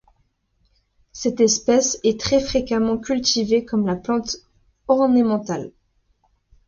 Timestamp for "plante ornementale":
4.01-5.73